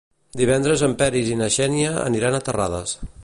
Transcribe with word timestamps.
Divendres 0.39 0.83
en 0.87 0.95
Peris 1.01 1.29
i 1.33 1.37
na 1.43 1.51
Xènia 1.57 1.93
aniran 2.09 2.39
a 2.39 2.43
Terrades. 2.51 2.97